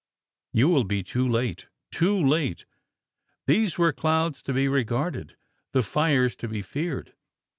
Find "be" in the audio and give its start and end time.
0.83-1.03, 4.51-4.67, 6.47-6.63